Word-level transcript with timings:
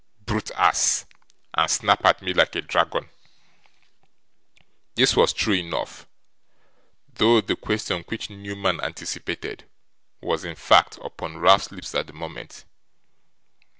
"Brute, 0.19 0.49
ass!" 0.55 1.05
and 1.53 1.69
snap 1.69 2.03
at 2.05 2.23
me 2.23 2.33
like 2.33 2.55
a 2.55 2.61
dragon.' 2.63 3.09
This 4.95 5.15
was 5.15 5.31
true 5.31 5.53
enough; 5.53 6.07
though 7.07 7.39
the 7.39 7.55
question 7.55 8.03
which 8.07 8.27
Newman 8.31 8.81
anticipated, 8.81 9.69
was, 10.19 10.43
in 10.43 10.55
fact, 10.55 10.97
upon 11.03 11.37
Ralph's 11.37 11.71
lips 11.71 11.93
at 11.93 12.07
the 12.07 12.13
moment. 12.13 12.65